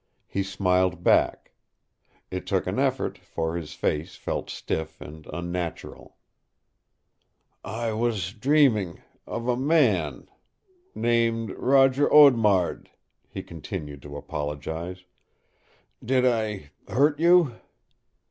He 0.25 0.41
smiled 0.41 1.03
back. 1.03 1.51
It 2.31 2.47
took 2.47 2.65
an 2.65 2.79
effort, 2.79 3.19
for 3.19 3.55
his 3.55 3.75
face 3.75 4.15
felt 4.15 4.49
stiff 4.49 4.99
and 4.99 5.27
unnatural. 5.31 6.17
"I 7.63 7.93
was 7.93 8.33
dreaming 8.33 9.01
of 9.27 9.47
a 9.47 9.55
man 9.55 10.27
named 10.95 11.51
Roger 11.51 12.11
Audemard," 12.11 12.89
he 13.29 13.43
continued 13.43 14.01
to 14.01 14.17
apologize. 14.17 15.05
"Did 16.03 16.25
I 16.25 16.71
hurt 16.91 17.19
you?" 17.19 17.57